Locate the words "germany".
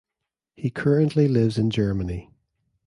1.69-2.31